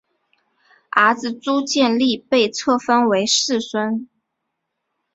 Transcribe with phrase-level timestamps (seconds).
[0.89, 4.09] 儿子朱健杙被册封为世孙。